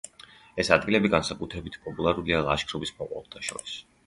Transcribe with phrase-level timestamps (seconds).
[0.63, 3.79] ეს ადგილები განსაკუთრებით პოპულარულია ლაშქრობის მოყვარულთა შორის.